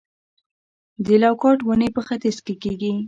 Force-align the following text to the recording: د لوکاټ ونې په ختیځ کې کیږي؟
د 1.05 1.07
لوکاټ 1.23 1.59
ونې 1.63 1.89
په 1.95 2.01
ختیځ 2.07 2.37
کې 2.45 2.53
کیږي؟ 2.61 2.91